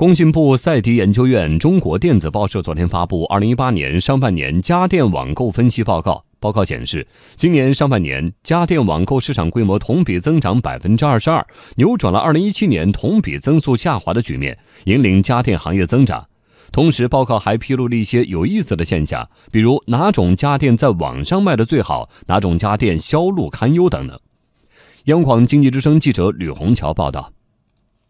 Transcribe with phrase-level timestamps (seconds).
[0.00, 6.12] 工信部赛迪研究院中国电子报社昨天发布《二零一八年上半年家电网购分析报告》。
[6.40, 16.26] 报告显示，今年上半年家电网购市场规模同比增长百分之二十二，扭转了二零一七年同比增速下滑的局面，引领家电行业增长。
[16.72, 24.18] 同时，报告还披露了一些有意思的现象，比如哪种家电在网上卖的最好，哪种家电销路堪忧等等。
[25.04, 27.30] 央广经济之声记者吕红桥报道。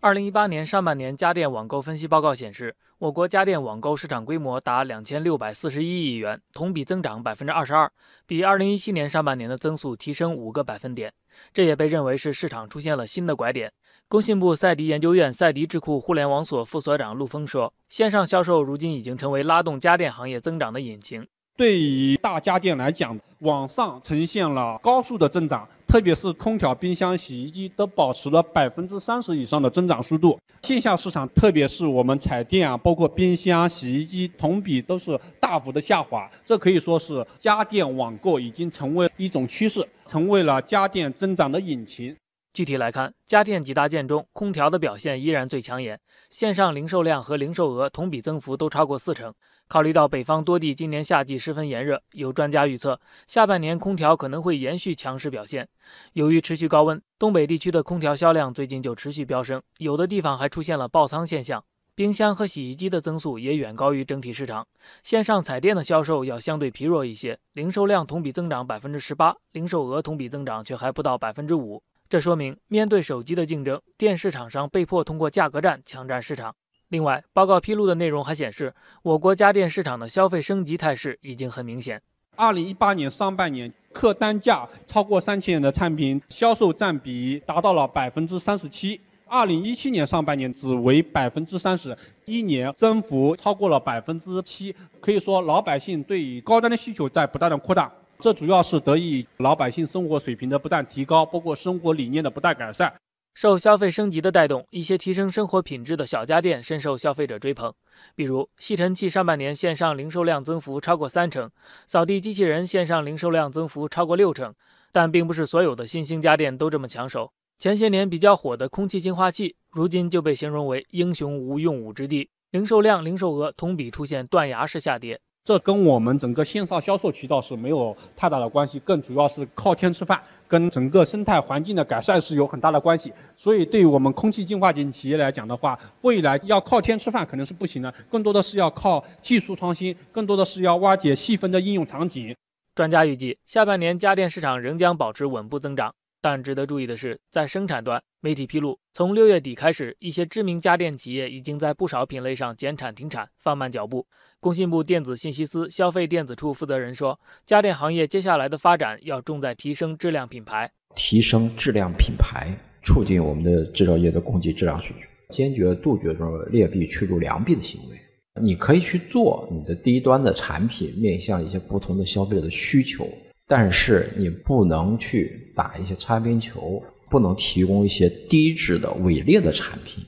[0.02, 7.92] 二零一八年上半年家电网购分析报告显示，我国家电网购市场规模达两千六百四十一亿元，同比增长百分之二十二，
[8.26, 11.12] 比二零一七年上半年的增速提升五个百分点。
[11.52, 13.70] 这也被认为是市场出现了新的拐点。
[14.08, 21.28] 工信部赛迪研究院赛迪智库互联网所副所长陆峰说：“线上销售如今已经成为拉动家电行业增长的引擎。
[21.58, 30.38] 对于大家电来讲，网上呈现了高速的增长。”特别是空调、冰箱、洗衣机都保持了百分之三十以上的增长速度。
[30.62, 36.30] 线下市场，特别是我们彩电啊，包括冰箱、洗衣机，同比都是大幅的下滑。
[36.46, 42.14] 这可以说是家电网购已经成为一种趋势，成为了家电增长的引擎。
[42.52, 49.32] 具体来看，家电几大件中，空调的表现依然最抢眼，线上零售量和零售额同比增幅都超过四成。
[49.68, 55.68] 考虑到北方多地今年夏季十分炎热，有专家预测，下半年空调可能会延续强势表现。
[56.14, 61.64] 由于持续高温，东北地区的空调销量最近就持续飙升，有的地方还出现了爆仓现象。
[61.94, 64.66] 冰箱和洗衣机的增速也远高于整体市场。
[65.04, 71.82] 线上彩电的销售要相对疲弱一些，零售量同比增长百分之十八，零售额同比增长却还不到百分之五。
[72.10, 76.52] 这说明，面对手机的竞争，电视厂商被迫通过价格战抢占市场。
[76.88, 82.02] 另外，报告披露的内容还显示，我国家电市场的消费升级态势已经很明显。
[82.34, 89.00] 二零一八年上半年，客单价超过三千元的产品销售占比达到了百分之三十七。
[89.28, 94.74] 二零一七年上半年只为百分之三十，一年增幅超过了百分之七。
[95.00, 97.88] 可以说，老百姓对于高端的需求在不断的扩大。
[98.20, 102.92] 这主要是得益于老百姓生活水平的不断提高，包括生活理念的不断改善。
[103.32, 107.72] 受消费升级的带动，一些提升生活品质的小家电深受消费者追捧。
[108.14, 111.50] 比如，吸尘器上半年线上零售量增幅超过三成，
[111.86, 114.52] 扫地机器人线上零售量增幅超过六成。
[114.92, 117.32] 但并不是所有的新兴家电都这么抢手。
[117.58, 125.20] 前些年比较火的空气净化器，如今就被形容为英雄无用武之地，零售量、零售额同比出现断崖式下跌。
[125.42, 133.12] 这跟我们整个线上销售渠道是没有太大的关系，更主要是靠天吃饭，跟整个生态环境的改善是有很大的关系。
[133.34, 142.34] 所以，对于我们空气净化器企业来讲的话，未来要靠天吃饭可能是不行的，更多的是要靠技术创新，更多的是要挖掘细分的应用场景。
[142.74, 145.92] 专家预计，下半年家电市场仍将保持稳步增长。
[146.22, 154.06] 但值得注意的是，在生产端，媒体披露，从六月底开始，一些知名家电企业已经在不少品类上减产停产，放慢脚步。
[154.38, 167.98] 工信部电子信息司消费电子处负责人说，家电行业接下来的发展要重在提升质量品牌，提升质量品牌，促进我们的制造业的供给质量水平，坚决杜绝这种劣币驱逐良币的行为。
[168.40, 173.06] 你可以去做你的低端的产品，面向一些不同的消费者的需求。
[173.52, 180.04] 但是你不能去打一些擦边球，不能提供一些低质的伪劣的产品。